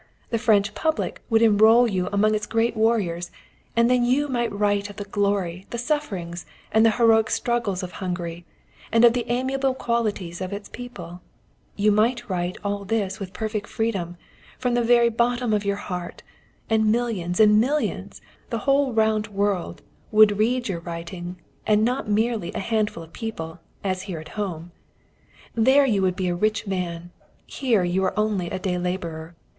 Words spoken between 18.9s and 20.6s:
round world, would